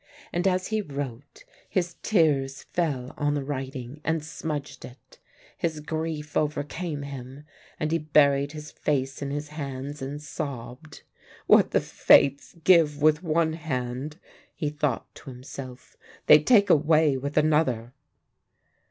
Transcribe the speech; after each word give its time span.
And 0.33 0.47
as 0.47 0.69
he 0.69 0.81
wrote 0.81 1.43
his 1.69 1.95
tears 2.01 2.63
fell 2.63 3.13
on 3.17 3.35
the 3.35 3.43
writing 3.43 4.01
and 4.03 4.25
smudged 4.25 4.83
it. 4.83 5.19
His 5.55 5.79
grief 5.79 6.35
overcame 6.35 7.03
him, 7.03 7.43
and 7.79 7.91
he 7.91 7.99
buried 7.99 8.53
his 8.53 8.71
face 8.71 9.21
in 9.21 9.29
his 9.29 9.49
hands 9.49 10.01
and 10.01 10.19
sobbed. 10.19 11.03
"What 11.45 11.69
the 11.69 11.81
Fates 11.81 12.55
give 12.63 12.99
with 13.03 13.21
one 13.21 13.53
hand," 13.53 14.17
he 14.55 14.71
thought 14.71 15.13
to 15.13 15.29
himself, 15.29 15.95
"they 16.25 16.41
take 16.41 16.71
away 16.71 17.15
with 17.15 17.37
another!" 17.37 17.93